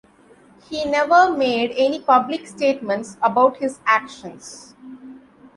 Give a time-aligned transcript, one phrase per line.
[0.67, 4.73] He never made any public statements about his actions.